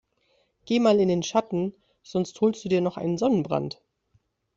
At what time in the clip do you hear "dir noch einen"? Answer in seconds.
2.69-3.19